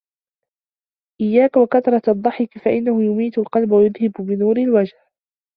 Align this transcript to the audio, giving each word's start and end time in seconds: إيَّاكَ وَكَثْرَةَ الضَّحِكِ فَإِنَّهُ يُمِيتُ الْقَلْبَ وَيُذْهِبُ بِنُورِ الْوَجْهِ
إيَّاكَ 1.21 1.57
وَكَثْرَةَ 1.57 2.01
الضَّحِكِ 2.11 2.57
فَإِنَّهُ 2.57 3.03
يُمِيتُ 3.03 3.37
الْقَلْبَ 3.37 3.71
وَيُذْهِبُ 3.71 4.11
بِنُورِ 4.19 4.57
الْوَجْهِ 4.57 4.97